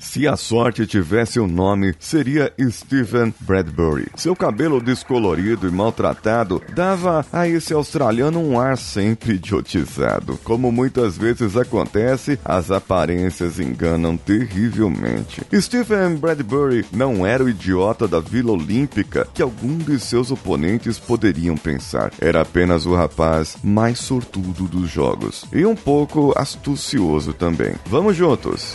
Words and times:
Se 0.00 0.26
a 0.26 0.34
sorte 0.34 0.86
tivesse 0.86 1.38
um 1.38 1.46
nome, 1.46 1.94
seria 2.00 2.52
Stephen 2.70 3.34
Bradbury. 3.40 4.08
Seu 4.16 4.34
cabelo 4.34 4.80
descolorido 4.80 5.68
e 5.68 5.70
maltratado 5.70 6.60
dava 6.74 7.24
a 7.30 7.46
esse 7.46 7.74
australiano 7.74 8.40
um 8.40 8.58
ar 8.58 8.78
sempre 8.78 9.34
idiotizado. 9.34 10.38
Como 10.42 10.72
muitas 10.72 11.18
vezes 11.18 11.54
acontece, 11.56 12.38
as 12.42 12.70
aparências 12.70 13.60
enganam 13.60 14.16
terrivelmente. 14.16 15.42
Stephen 15.54 16.16
Bradbury 16.16 16.86
não 16.90 17.26
era 17.26 17.44
o 17.44 17.48
idiota 17.48 18.08
da 18.08 18.20
Vila 18.20 18.52
Olímpica 18.52 19.28
que 19.34 19.42
algum 19.42 19.76
de 19.76 20.00
seus 20.00 20.30
oponentes 20.30 20.98
poderiam 20.98 21.56
pensar. 21.56 22.10
Era 22.18 22.40
apenas 22.40 22.86
o 22.86 22.94
rapaz 22.94 23.58
mais 23.62 23.98
sortudo 23.98 24.64
dos 24.64 24.90
jogos. 24.90 25.44
E 25.52 25.66
um 25.66 25.76
pouco 25.76 26.32
astucioso 26.36 27.34
também. 27.34 27.74
Vamos 27.86 28.16
juntos! 28.16 28.74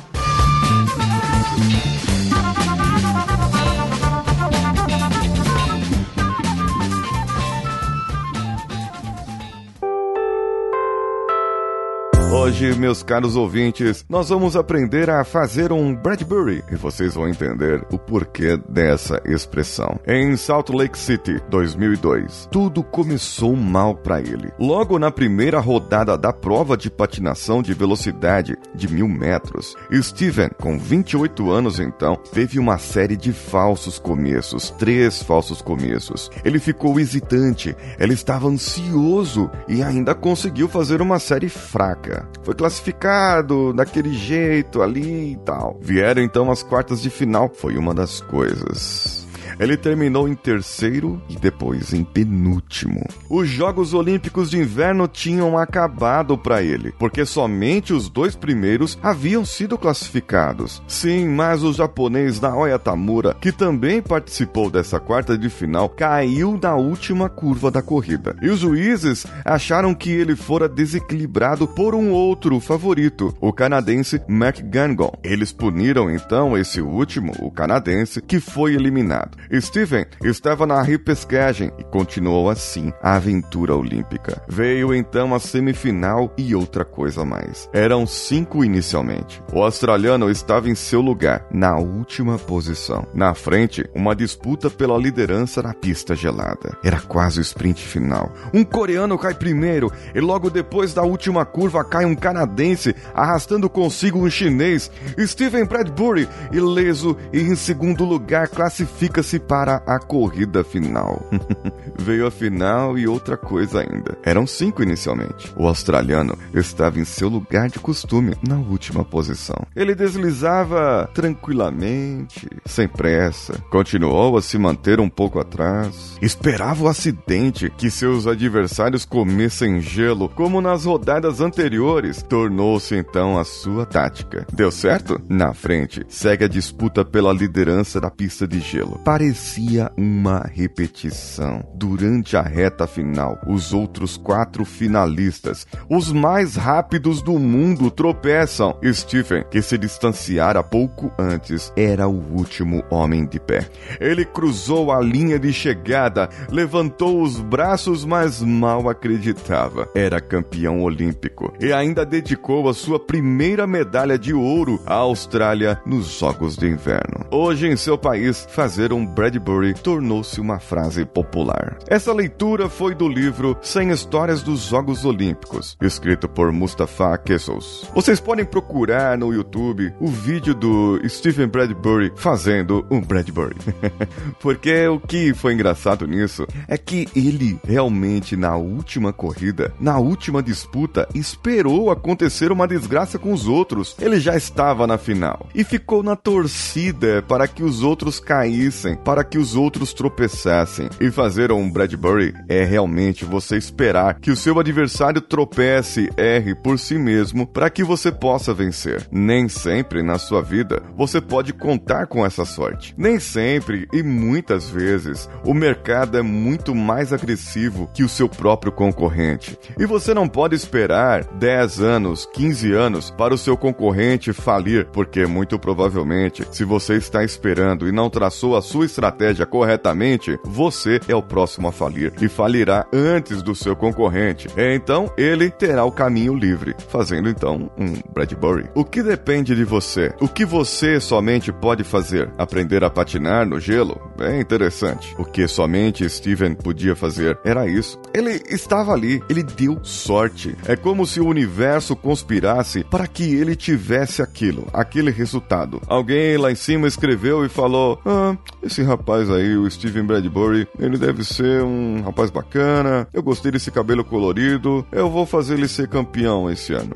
Hoje, 12.41 12.73
meus 12.73 13.03
caros 13.03 13.35
ouvintes, 13.35 14.03
nós 14.09 14.29
vamos 14.29 14.55
aprender 14.55 15.11
a 15.11 15.23
fazer 15.23 15.71
um 15.71 15.93
Bradbury 15.95 16.63
e 16.71 16.75
vocês 16.75 17.13
vão 17.13 17.29
entender 17.29 17.85
o 17.91 17.99
porquê 17.99 18.57
dessa 18.67 19.21
expressão. 19.25 19.99
Em 20.07 20.35
Salt 20.35 20.69
Lake 20.69 20.97
City, 20.97 21.39
2002, 21.51 22.49
tudo 22.51 22.83
começou 22.83 23.55
mal 23.55 23.93
para 23.95 24.19
ele. 24.19 24.51
Logo 24.57 24.97
na 24.97 25.11
primeira 25.11 25.59
rodada 25.59 26.17
da 26.17 26.33
prova 26.33 26.75
de 26.75 26.89
patinação 26.89 27.61
de 27.61 27.75
velocidade 27.75 28.57
de 28.73 28.91
mil 28.91 29.07
metros, 29.07 29.75
Steven, 29.93 30.49
com 30.59 30.79
28 30.79 31.51
anos 31.51 31.79
então, 31.79 32.15
teve 32.33 32.57
uma 32.57 32.79
série 32.79 33.15
de 33.15 33.31
falsos 33.31 33.99
começos, 33.99 34.71
três 34.71 35.21
falsos 35.21 35.61
começos. 35.61 36.31
Ele 36.43 36.57
ficou 36.57 36.99
hesitante, 36.99 37.75
ele 37.99 38.15
estava 38.15 38.47
ansioso 38.47 39.47
e 39.67 39.83
ainda 39.83 40.15
conseguiu 40.15 40.67
fazer 40.67 41.03
uma 41.03 41.19
série 41.19 41.47
fraca. 41.47 42.30
Foi 42.43 42.55
classificado 42.55 43.73
daquele 43.73 44.13
jeito 44.13 44.81
ali 44.81 45.33
e 45.33 45.37
tal. 45.37 45.77
Vieram 45.81 46.21
então 46.21 46.49
as 46.49 46.63
quartas 46.63 47.01
de 47.01 47.09
final. 47.09 47.51
Foi 47.53 47.77
uma 47.77 47.93
das 47.93 48.21
coisas. 48.21 49.27
Ele 49.59 49.77
terminou 49.77 50.27
em 50.27 50.35
terceiro 50.35 51.21
e 51.29 51.35
depois 51.35 51.93
em 51.93 52.03
penúltimo. 52.03 53.05
Os 53.29 53.47
Jogos 53.47 53.93
Olímpicos 53.93 54.49
de 54.49 54.57
Inverno 54.57 55.07
tinham 55.07 55.57
acabado 55.57 56.37
para 56.37 56.61
ele, 56.61 56.93
porque 56.97 57.25
somente 57.25 57.93
os 57.93 58.09
dois 58.09 58.35
primeiros 58.35 58.97
haviam 59.01 59.45
sido 59.45 59.77
classificados. 59.77 60.81
Sim, 60.87 61.27
mas 61.27 61.63
o 61.63 61.73
japonês 61.73 62.39
Naoya 62.39 62.79
Tamura, 62.79 63.35
que 63.39 63.51
também 63.51 64.01
participou 64.01 64.69
dessa 64.69 64.99
quarta 64.99 65.37
de 65.37 65.49
final, 65.49 65.89
caiu 65.89 66.59
na 66.61 66.75
última 66.75 67.29
curva 67.29 67.71
da 67.71 67.81
corrida. 67.81 68.35
E 68.41 68.49
os 68.49 68.59
juízes 68.59 69.25
acharam 69.45 69.93
que 69.93 70.09
ele 70.09 70.35
fora 70.35 70.67
desequilibrado 70.67 71.67
por 71.67 71.95
um 71.95 72.11
outro 72.11 72.59
favorito, 72.59 73.35
o 73.39 73.53
canadense 73.53 74.21
McGangon. 74.27 75.11
Eles 75.23 75.51
puniram 75.51 76.09
então 76.09 76.57
esse 76.57 76.81
último, 76.81 77.33
o 77.39 77.51
canadense, 77.51 78.21
que 78.21 78.39
foi 78.39 78.73
eliminado. 78.75 79.37
Steven 79.59 80.05
estava 80.23 80.65
na 80.65 80.81
repescagem 80.81 81.71
e 81.77 81.83
continuou 81.83 82.49
assim 82.49 82.91
a 83.01 83.15
aventura 83.15 83.75
olímpica. 83.75 84.41
Veio 84.47 84.93
então 84.93 85.33
a 85.33 85.39
semifinal 85.39 86.33
e 86.37 86.55
outra 86.55 86.85
coisa 86.85 87.25
mais. 87.25 87.69
Eram 87.73 88.05
cinco 88.05 88.63
inicialmente. 88.63 89.41
O 89.53 89.63
australiano 89.63 90.29
estava 90.29 90.69
em 90.69 90.75
seu 90.75 91.01
lugar, 91.01 91.45
na 91.51 91.77
última 91.77 92.37
posição. 92.37 93.05
Na 93.13 93.33
frente, 93.33 93.89
uma 93.95 94.15
disputa 94.15 94.69
pela 94.69 94.97
liderança 94.97 95.61
na 95.61 95.73
pista 95.73 96.15
gelada. 96.15 96.77
Era 96.83 96.99
quase 96.99 97.39
o 97.39 97.41
sprint 97.41 97.81
final. 97.81 98.31
Um 98.53 98.63
coreano 98.63 99.17
cai 99.17 99.33
primeiro 99.33 99.91
e 100.13 100.19
logo 100.19 100.49
depois 100.49 100.93
da 100.93 101.03
última 101.03 101.45
curva 101.45 101.83
cai 101.83 102.05
um 102.05 102.15
canadense, 102.15 102.95
arrastando 103.13 103.69
consigo 103.69 104.19
um 104.19 104.29
chinês. 104.29 104.91
Steven 105.19 105.65
Bradbury, 105.65 106.27
ileso 106.51 107.17
e 107.33 107.39
em 107.39 107.55
segundo 107.55 108.05
lugar, 108.05 108.47
classifica-se 108.47 109.30
para 109.39 109.77
a 109.87 109.99
corrida 109.99 110.63
final. 110.63 111.21
Veio 111.97 112.27
a 112.27 112.31
final 112.31 112.97
e 112.97 113.07
outra 113.07 113.37
coisa 113.37 113.81
ainda. 113.81 114.17
Eram 114.23 114.45
cinco 114.45 114.83
inicialmente. 114.83 115.51
O 115.55 115.67
australiano 115.67 116.37
estava 116.53 116.99
em 116.99 117.05
seu 117.05 117.29
lugar 117.29 117.69
de 117.69 117.79
costume, 117.79 118.35
na 118.47 118.57
última 118.57 119.03
posição. 119.03 119.55
Ele 119.75 119.95
deslizava 119.95 121.09
tranquilamente, 121.13 122.47
sem 122.65 122.87
pressa, 122.87 123.53
continuou 123.69 124.37
a 124.37 124.41
se 124.41 124.57
manter 124.57 124.99
um 124.99 125.09
pouco 125.09 125.39
atrás, 125.39 126.17
esperava 126.21 126.83
o 126.83 126.87
acidente 126.87 127.71
que 127.77 127.89
seus 127.89 128.27
adversários 128.27 129.05
comessem 129.05 129.81
gelo, 129.81 130.29
como 130.29 130.61
nas 130.61 130.85
rodadas 130.85 131.41
anteriores. 131.41 132.21
Tornou-se 132.21 132.95
então 132.95 133.37
a 133.37 133.43
sua 133.43 133.85
tática. 133.85 134.45
Deu 134.53 134.71
certo? 134.71 135.19
Na 135.27 135.53
frente, 135.53 136.05
segue 136.07 136.45
a 136.45 136.47
disputa 136.47 137.03
pela 137.03 137.33
liderança 137.33 137.99
da 137.99 138.09
pista 138.09 138.47
de 138.47 138.59
gelo. 138.59 138.99
Parecia 139.03 139.20
parecia 139.21 139.91
uma 139.95 140.49
repetição. 140.51 141.63
Durante 141.75 142.35
a 142.35 142.41
reta 142.41 142.87
final, 142.87 143.39
os 143.45 143.71
outros 143.71 144.17
quatro 144.17 144.65
finalistas, 144.65 145.67
os 145.87 146.11
mais 146.11 146.55
rápidos 146.55 147.21
do 147.21 147.37
mundo, 147.37 147.91
tropeçam. 147.91 148.75
Stephen, 148.91 149.43
que 149.51 149.61
se 149.61 149.77
distanciara 149.77 150.63
pouco 150.63 151.11
antes, 151.19 151.71
era 151.77 152.07
o 152.07 152.33
último 152.33 152.83
homem 152.89 153.23
de 153.23 153.39
pé. 153.39 153.69
Ele 153.99 154.25
cruzou 154.25 154.91
a 154.91 154.99
linha 154.99 155.37
de 155.37 155.53
chegada, 155.53 156.27
levantou 156.49 157.21
os 157.21 157.39
braços, 157.39 158.03
mas 158.03 158.41
mal 158.41 158.89
acreditava. 158.89 159.87
Era 159.93 160.19
campeão 160.19 160.81
olímpico 160.81 161.53
e 161.59 161.71
ainda 161.71 162.03
dedicou 162.03 162.67
a 162.67 162.73
sua 162.73 162.99
primeira 162.99 163.67
medalha 163.67 164.17
de 164.17 164.33
ouro 164.33 164.81
à 164.83 164.95
Austrália 164.95 165.79
nos 165.85 166.07
Jogos 166.17 166.57
de 166.57 166.65
Inverno. 166.67 167.27
Hoje, 167.29 167.67
em 167.67 167.75
seu 167.75 167.99
país, 167.99 168.47
fazer 168.49 168.91
um 168.91 169.10
Bradbury 169.13 169.73
tornou-se 169.73 170.39
uma 170.39 170.59
frase 170.59 171.03
popular. 171.03 171.77
Essa 171.87 172.13
leitura 172.13 172.69
foi 172.69 172.95
do 172.95 173.07
livro 173.09 173.57
100 173.61 173.91
Histórias 173.91 174.41
dos 174.41 174.61
Jogos 174.61 175.03
Olímpicos, 175.03 175.77
escrito 175.81 176.29
por 176.29 176.51
Mustafa 176.51 177.17
Kessels. 177.17 177.85
Vocês 177.93 178.21
podem 178.21 178.45
procurar 178.45 179.17
no 179.17 179.33
YouTube 179.33 179.93
o 179.99 180.07
vídeo 180.07 180.55
do 180.55 181.01
Stephen 181.09 181.47
Bradbury 181.47 182.13
fazendo 182.15 182.85
um 182.89 183.01
Bradbury. 183.01 183.57
Porque 184.39 184.87
o 184.87 184.99
que 184.99 185.33
foi 185.33 185.53
engraçado 185.53 186.07
nisso 186.07 186.47
é 186.67 186.77
que 186.77 187.07
ele 187.13 187.59
realmente 187.67 188.37
na 188.37 188.55
última 188.55 189.11
corrida, 189.11 189.73
na 189.79 189.99
última 189.99 190.41
disputa, 190.41 191.07
esperou 191.13 191.91
acontecer 191.91 192.51
uma 192.51 192.67
desgraça 192.67 193.19
com 193.19 193.33
os 193.33 193.47
outros. 193.47 193.95
Ele 193.99 194.19
já 194.19 194.37
estava 194.37 194.87
na 194.87 194.97
final 194.97 195.47
e 195.53 195.63
ficou 195.63 196.01
na 196.01 196.15
torcida 196.15 197.21
para 197.27 197.47
que 197.47 197.63
os 197.63 197.83
outros 197.83 198.19
caíssem, 198.19 198.95
para 199.03 199.23
que 199.23 199.37
os 199.37 199.55
outros 199.55 199.93
tropeçassem. 199.93 200.89
E 200.99 201.11
fazer 201.11 201.51
um 201.51 201.69
Bradbury 201.69 202.33
é 202.47 202.63
realmente 202.63 203.25
você 203.25 203.57
esperar 203.57 204.19
que 204.19 204.31
o 204.31 204.35
seu 204.35 204.59
adversário 204.59 205.21
tropece, 205.21 206.09
erre 206.17 206.55
por 206.55 206.77
si 206.77 206.97
mesmo 206.97 207.45
para 207.45 207.69
que 207.69 207.83
você 207.83 208.11
possa 208.11 208.53
vencer. 208.53 209.07
Nem 209.11 209.47
sempre 209.47 210.03
na 210.03 210.17
sua 210.17 210.41
vida 210.41 210.83
você 210.95 211.19
pode 211.21 211.53
contar 211.53 212.07
com 212.07 212.25
essa 212.25 212.45
sorte. 212.45 212.93
Nem 212.97 213.19
sempre 213.19 213.87
e 213.93 214.03
muitas 214.03 214.69
vezes 214.69 215.29
o 215.43 215.53
mercado 215.53 216.17
é 216.17 216.21
muito 216.21 216.73
mais 216.75 217.13
agressivo 217.13 217.89
que 217.93 218.03
o 218.03 218.09
seu 218.09 218.27
próprio 218.27 218.71
concorrente. 218.71 219.57
E 219.77 219.85
você 219.85 220.13
não 220.13 220.27
pode 220.27 220.55
esperar 220.55 221.23
10 221.23 221.79
anos, 221.81 222.27
15 222.33 222.71
anos 222.73 223.11
para 223.11 223.33
o 223.33 223.37
seu 223.37 223.57
concorrente 223.57 224.33
falir, 224.33 224.85
porque 224.87 225.25
muito 225.25 225.57
provavelmente, 225.59 226.45
se 226.51 226.63
você 226.63 226.95
está 226.95 227.23
esperando 227.23 227.87
e 227.87 227.91
não 227.91 228.09
traçou 228.09 228.55
a 228.55 228.61
sua 228.61 228.85
estratégia 228.91 229.45
corretamente, 229.45 230.37
você 230.43 230.99
é 231.07 231.15
o 231.15 231.23
próximo 231.23 231.67
a 231.67 231.71
falir 231.71 232.13
e 232.21 232.27
falirá 232.27 232.85
antes 232.93 233.41
do 233.41 233.55
seu 233.55 233.75
concorrente. 233.75 234.47
Então, 234.57 235.11
ele 235.17 235.49
terá 235.49 235.85
o 235.85 235.91
caminho 235.91 236.35
livre, 236.35 236.75
fazendo 236.89 237.29
então 237.29 237.71
um 237.77 237.93
Bradbury. 238.13 238.69
O 238.75 238.83
que 238.83 239.01
depende 239.01 239.55
de 239.55 239.63
você? 239.63 240.13
O 240.19 240.27
que 240.27 240.45
você 240.45 240.99
somente 240.99 241.51
pode 241.51 241.83
fazer? 241.83 242.31
Aprender 242.37 242.83
a 242.83 242.89
patinar 242.89 243.45
no 243.45 243.59
gelo? 243.59 243.99
É 244.19 244.39
interessante. 244.39 245.15
O 245.17 245.25
que 245.25 245.47
somente 245.47 246.07
Steven 246.09 246.53
podia 246.53 246.95
fazer 246.95 247.39
era 247.43 247.67
isso. 247.67 247.99
Ele 248.13 248.41
estava 248.49 248.93
ali, 248.93 249.21
ele 249.29 249.43
deu 249.43 249.79
sorte. 249.83 250.55
É 250.65 250.75
como 250.75 251.05
se 251.05 251.19
o 251.19 251.27
universo 251.27 251.95
conspirasse 251.95 252.83
para 252.83 253.07
que 253.07 253.33
ele 253.35 253.55
tivesse 253.55 254.21
aquilo, 254.21 254.67
aquele 254.73 255.11
resultado. 255.11 255.81
Alguém 255.87 256.37
lá 256.37 256.51
em 256.51 256.55
cima 256.55 256.87
escreveu 256.87 257.45
e 257.45 257.49
falou: 257.49 257.99
Ah, 258.05 258.35
esse 258.61 258.80
esse 258.81 258.83
rapaz 258.83 259.29
aí, 259.29 259.55
o 259.55 259.69
Steven 259.69 260.03
Bradbury, 260.03 260.67
ele 260.79 260.97
deve 260.97 261.23
ser 261.23 261.63
um 261.63 262.01
rapaz 262.01 262.31
bacana. 262.31 263.07
Eu 263.13 263.21
gostei 263.21 263.51
desse 263.51 263.69
cabelo 263.69 264.03
colorido. 264.03 264.85
Eu 264.91 265.09
vou 265.09 265.25
fazer 265.25 265.53
ele 265.53 265.67
ser 265.67 265.87
campeão 265.87 266.49
esse 266.49 266.73
ano. 266.73 266.93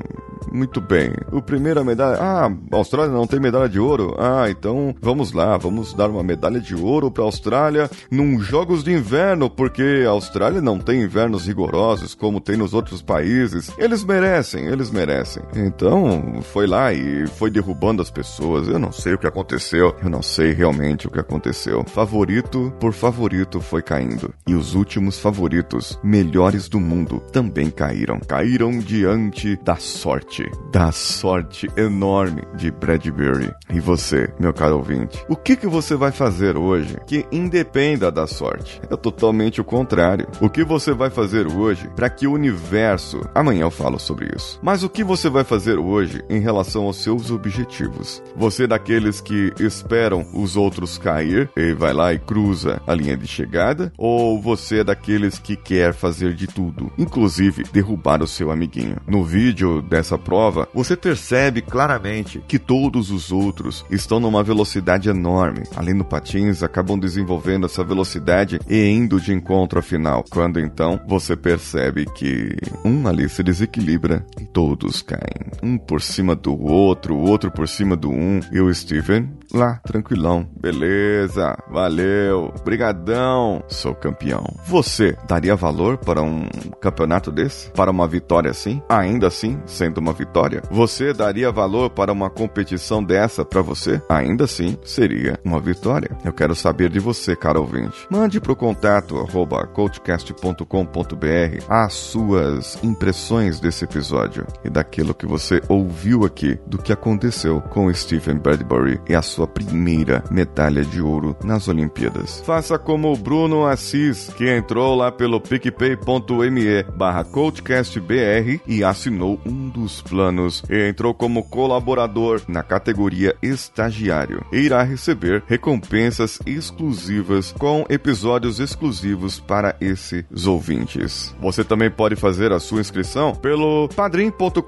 Muito 0.52 0.80
bem. 0.80 1.12
O 1.32 1.40
primeiro 1.42 1.84
medalha. 1.84 2.18
Ah, 2.20 2.46
a 2.46 2.76
Austrália 2.76 3.12
não 3.12 3.26
tem 3.26 3.40
medalha 3.40 3.68
de 3.68 3.78
ouro? 3.78 4.14
Ah, 4.18 4.48
então 4.48 4.94
vamos 5.00 5.32
lá, 5.32 5.56
vamos 5.56 5.94
dar 5.94 6.08
uma 6.08 6.22
medalha 6.22 6.60
de 6.60 6.74
ouro 6.74 7.10
para 7.10 7.22
a 7.22 7.26
Austrália 7.26 7.90
num 8.10 8.40
Jogos 8.40 8.82
de 8.82 8.92
Inverno, 8.92 9.48
porque 9.48 10.04
a 10.06 10.10
Austrália 10.10 10.60
não 10.60 10.78
tem 10.78 11.02
invernos 11.02 11.46
rigorosos 11.46 12.14
como 12.14 12.40
tem 12.40 12.56
nos 12.56 12.74
outros 12.74 13.02
países. 13.02 13.70
Eles 13.78 14.04
merecem, 14.04 14.66
eles 14.66 14.90
merecem. 14.90 15.42
Então, 15.54 16.40
foi 16.42 16.66
lá 16.66 16.92
e 16.92 17.26
foi 17.26 17.50
derrubando 17.50 18.02
as 18.02 18.10
pessoas. 18.10 18.68
Eu 18.68 18.78
não 18.78 18.92
sei 18.92 19.14
o 19.14 19.18
que 19.18 19.26
aconteceu. 19.26 19.94
Eu 20.02 20.10
não 20.10 20.22
sei 20.22 20.52
realmente 20.52 21.06
o 21.06 21.10
que 21.10 21.20
aconteceu. 21.20 21.84
Favorito 21.86 22.72
por 22.80 22.92
favorito 22.92 23.60
foi 23.60 23.82
caindo. 23.82 24.32
E 24.46 24.54
os 24.54 24.74
últimos 24.74 25.18
favoritos, 25.18 25.98
melhores 26.02 26.68
do 26.68 26.80
mundo, 26.80 27.20
também 27.32 27.70
caíram. 27.70 28.18
Caíram 28.20 28.78
diante 28.78 29.56
da 29.62 29.76
sorte. 29.76 30.25
Da 30.72 30.90
sorte 30.90 31.68
enorme 31.76 32.42
de 32.56 32.70
Bradbury. 32.70 33.52
E 33.72 33.78
você, 33.78 34.28
meu 34.40 34.52
caro 34.52 34.76
ouvinte, 34.76 35.24
o 35.28 35.36
que, 35.36 35.56
que 35.56 35.66
você 35.66 35.94
vai 35.94 36.10
fazer 36.10 36.56
hoje 36.56 36.96
que 37.06 37.24
independa 37.30 38.10
da 38.10 38.26
sorte? 38.26 38.80
É 38.90 38.96
totalmente 38.96 39.60
o 39.60 39.64
contrário. 39.64 40.26
O 40.40 40.50
que 40.50 40.64
você 40.64 40.92
vai 40.92 41.10
fazer 41.10 41.46
hoje 41.46 41.88
para 41.94 42.10
que 42.10 42.26
o 42.26 42.32
universo. 42.32 43.20
Amanhã 43.34 43.62
eu 43.62 43.70
falo 43.70 43.98
sobre 43.98 44.30
isso. 44.36 44.58
Mas 44.62 44.82
o 44.82 44.88
que 44.88 45.04
você 45.04 45.30
vai 45.30 45.44
fazer 45.44 45.78
hoje 45.78 46.22
em 46.28 46.40
relação 46.40 46.84
aos 46.84 46.96
seus 47.02 47.30
objetivos? 47.30 48.22
Você 48.36 48.64
é 48.64 48.66
daqueles 48.66 49.20
que 49.20 49.52
esperam 49.60 50.26
os 50.34 50.56
outros 50.56 50.98
cair 50.98 51.48
e 51.56 51.72
vai 51.72 51.92
lá 51.92 52.12
e 52.12 52.18
cruza 52.18 52.82
a 52.86 52.94
linha 52.94 53.16
de 53.16 53.26
chegada? 53.26 53.92
Ou 53.96 54.40
você 54.40 54.80
é 54.80 54.84
daqueles 54.84 55.38
que 55.38 55.56
quer 55.56 55.94
fazer 55.94 56.34
de 56.34 56.46
tudo, 56.46 56.92
inclusive 56.98 57.64
derrubar 57.72 58.22
o 58.22 58.26
seu 58.26 58.50
amiguinho? 58.50 58.96
No 59.06 59.24
vídeo 59.24 59.80
dessa 59.82 60.15
prova, 60.18 60.68
você 60.74 60.96
percebe 60.96 61.62
claramente 61.62 62.42
que 62.46 62.58
todos 62.58 63.10
os 63.10 63.32
outros 63.32 63.84
estão 63.90 64.20
numa 64.20 64.42
velocidade 64.42 65.08
enorme. 65.08 65.62
Além 65.74 65.96
do 65.96 66.04
patins, 66.04 66.62
acabam 66.62 66.98
desenvolvendo 66.98 67.66
essa 67.66 67.84
velocidade 67.84 68.60
e 68.68 68.86
indo 68.88 69.20
de 69.20 69.32
encontro 69.32 69.78
à 69.78 69.82
final. 69.82 70.24
Quando 70.30 70.60
então 70.60 71.00
você 71.06 71.36
percebe 71.36 72.06
que 72.06 72.56
um 72.84 73.06
ali 73.06 73.28
se 73.28 73.42
desequilibra 73.42 74.24
e 74.40 74.44
todos 74.44 75.02
caem. 75.02 75.50
Um 75.62 75.78
por 75.78 76.00
cima 76.00 76.34
do 76.34 76.60
outro, 76.60 77.14
o 77.14 77.28
outro 77.28 77.50
por 77.50 77.68
cima 77.68 77.96
do 77.96 78.10
um. 78.10 78.40
E 78.52 78.60
o 78.60 78.72
Steven 78.72 79.28
lá, 79.52 79.80
tranquilão. 79.84 80.48
Beleza, 80.60 81.56
valeu, 81.70 82.52
brigadão, 82.64 83.62
sou 83.68 83.94
campeão. 83.94 84.44
Você 84.66 85.16
daria 85.28 85.56
valor 85.56 85.98
para 85.98 86.22
um 86.22 86.48
campeonato 86.80 87.30
desse? 87.30 87.70
Para 87.70 87.90
uma 87.90 88.06
vitória 88.06 88.50
assim? 88.50 88.82
Ainda 88.88 89.26
assim, 89.26 89.58
sendo 89.66 89.98
uma 89.98 90.05
vitória? 90.12 90.62
Você 90.70 91.12
daria 91.12 91.50
valor 91.50 91.90
para 91.90 92.12
uma 92.12 92.30
competição 92.30 93.02
dessa 93.02 93.44
para 93.44 93.62
você? 93.62 94.00
Ainda 94.08 94.44
assim, 94.44 94.76
seria 94.84 95.38
uma 95.44 95.60
vitória. 95.60 96.10
Eu 96.24 96.32
quero 96.32 96.54
saber 96.54 96.90
de 96.90 96.98
você, 96.98 97.34
caro 97.34 97.60
ouvinte. 97.60 98.06
Mande 98.10 98.40
para 98.40 98.52
o 98.52 98.56
contato 98.56 99.18
arroba 99.18 99.66
coachcast.com.br 99.66 101.64
as 101.68 101.92
suas 101.92 102.82
impressões 102.82 103.60
desse 103.60 103.84
episódio 103.84 104.46
e 104.64 104.70
daquilo 104.70 105.14
que 105.14 105.26
você 105.26 105.60
ouviu 105.68 106.24
aqui 106.24 106.58
do 106.66 106.78
que 106.78 106.92
aconteceu 106.92 107.60
com 107.60 107.92
Stephen 107.92 108.38
Bradbury 108.38 109.00
e 109.08 109.14
a 109.14 109.22
sua 109.22 109.46
primeira 109.46 110.22
medalha 110.30 110.84
de 110.84 111.00
ouro 111.00 111.36
nas 111.44 111.68
Olimpíadas. 111.68 112.42
Faça 112.44 112.78
como 112.78 113.12
o 113.12 113.16
Bruno 113.16 113.66
Assis, 113.66 114.30
que 114.36 114.48
entrou 114.48 114.94
lá 114.94 115.10
pelo 115.10 115.40
picpay.me 115.40 116.82
barra 116.96 117.24
coachcastbr 117.24 118.60
e 118.66 118.84
assinou 118.84 119.40
um 119.44 119.68
dos 119.68 119.95
planos 120.02 120.62
e 120.68 120.88
entrou 120.88 121.14
como 121.14 121.44
colaborador 121.44 122.42
na 122.48 122.62
categoria 122.62 123.34
estagiário 123.42 124.44
e 124.52 124.58
irá 124.58 124.82
receber 124.82 125.42
recompensas 125.46 126.38
exclusivas 126.46 127.52
com 127.52 127.84
episódios 127.88 128.60
exclusivos 128.60 129.38
para 129.40 129.76
esses 129.80 130.24
ouvintes. 130.46 131.34
Você 131.40 131.64
também 131.64 131.90
pode 131.90 132.16
fazer 132.16 132.52
a 132.52 132.60
sua 132.60 132.80
inscrição 132.80 133.34
pelo 133.34 133.88
padrim.com.br 133.88 134.62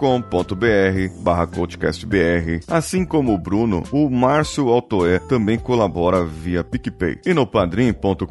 barra 1.20 1.46
coachcastbr, 1.46 2.60
assim 2.68 3.04
como 3.04 3.34
o 3.34 3.38
Bruno, 3.38 3.82
o 3.92 4.08
Márcio 4.10 4.68
Altoé 4.68 5.18
também 5.18 5.58
colabora 5.58 6.24
via 6.24 6.64
PicPay. 6.64 7.18
E 7.26 7.34
no 7.34 7.46
padrim.com.br 7.46 8.24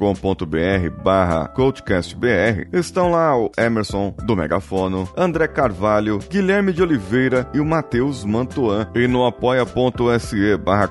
barra 1.04 1.48
coachcastbr 1.50 2.68
estão 2.74 3.12
lá 3.12 3.38
o 3.38 3.52
Emerson 3.58 4.14
do 4.26 4.36
Megafono, 4.36 5.08
André 5.16 5.48
Carvalho, 5.48 6.20
Guilherme 6.30 6.74
de 6.74 6.82
Oliveira 6.88 7.50
e 7.54 7.60
o 7.60 7.66
Matheus 7.66 8.24
Mantuan. 8.24 8.88
E 8.96 9.08
no 9.08 9.26
apoia.se 9.26 10.58
barra 10.58 10.88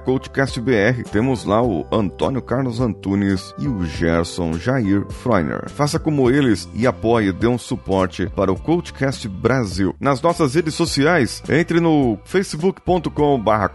temos 1.11 1.45
lá 1.45 1.63
o 1.63 1.87
Antônio 1.91 2.43
Carlos 2.43 2.81
Antunes 2.81 3.55
e 3.59 3.67
o 3.67 3.85
Gerson 3.85 4.53
Jair 4.55 5.07
Freiner. 5.09 5.69
Faça 5.71 5.99
como 5.99 6.31
eles 6.31 6.69
e 6.75 6.87
apoie, 6.87 7.33
dê 7.33 7.47
um 7.47 7.57
suporte 7.59 8.29
para 8.37 8.53
o 8.53 8.61
Coachcast 8.61 9.27
Brasil. 9.29 9.95
Nas 9.99 10.21
nossas 10.21 10.55
redes 10.55 10.75
sociais, 10.75 11.43
entre 11.49 11.81
no 11.81 12.19
facebook.com 12.25 13.41
barra 13.41 13.71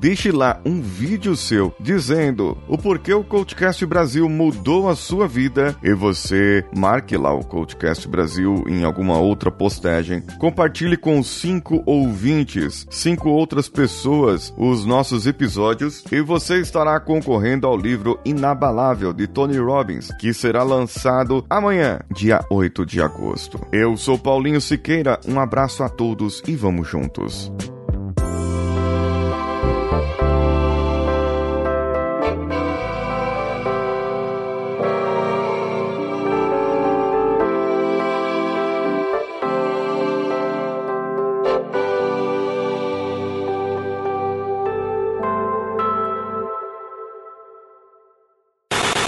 deixe 0.00 0.32
lá 0.32 0.60
um 0.64 0.80
vídeo 0.80 1.36
seu 1.36 1.74
dizendo 1.78 2.56
o 2.68 2.78
porquê 2.78 3.12
o 3.12 3.22
Coachcast 3.22 3.84
Brasil 3.84 4.28
mudou 4.28 4.88
a 4.88 4.96
sua 4.96 5.28
vida 5.28 5.76
e 5.82 5.92
você 5.92 6.64
marque 6.74 7.16
lá 7.16 7.34
o 7.34 7.44
Coachcast 7.44 8.08
Brasil 8.08 8.64
em 8.66 8.84
alguma 8.84 9.18
outra 9.18 9.50
postagem. 9.50 10.22
Compartilhe 10.86 10.96
com 10.96 11.22
cinco 11.22 11.82
ouvintes, 11.84 12.86
cinco 12.90 13.28
outras 13.30 13.68
pessoas 13.68 14.54
os 14.56 14.84
nossos 14.84 15.26
episódios 15.26 16.04
e 16.12 16.20
você 16.20 16.60
estará 16.60 17.00
concorrendo 17.00 17.66
ao 17.66 17.76
livro 17.76 18.20
Inabalável 18.24 19.12
de 19.12 19.26
Tony 19.26 19.58
Robbins, 19.58 20.10
que 20.20 20.32
será 20.32 20.62
lançado 20.62 21.44
amanhã, 21.50 21.98
dia 22.14 22.44
8 22.48 22.86
de 22.86 23.02
agosto. 23.02 23.60
Eu 23.72 23.96
sou 23.96 24.16
Paulinho 24.16 24.60
Siqueira, 24.60 25.18
um 25.26 25.40
abraço 25.40 25.82
a 25.82 25.88
todos 25.88 26.40
e 26.46 26.54
vamos 26.54 26.88
juntos. 26.88 27.50